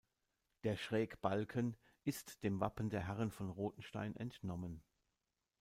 [0.63, 4.81] Der Schrägbalken ist dem Wappen der Herren von Rothenstein entnommen.